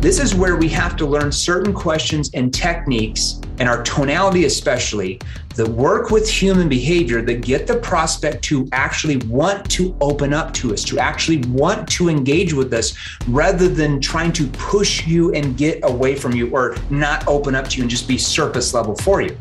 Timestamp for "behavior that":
6.68-7.40